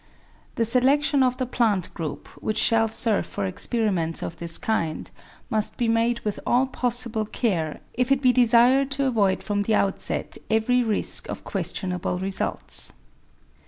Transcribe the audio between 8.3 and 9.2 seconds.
desired to